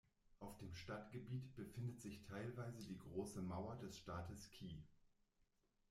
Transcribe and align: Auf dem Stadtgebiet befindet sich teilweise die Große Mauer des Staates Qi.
Auf 0.39 0.57
dem 0.57 0.73
Stadtgebiet 0.73 1.55
befindet 1.55 2.01
sich 2.01 2.23
teilweise 2.23 2.87
die 2.87 2.97
Große 2.97 3.43
Mauer 3.43 3.75
des 3.75 3.99
Staates 3.99 4.49
Qi. 4.49 4.81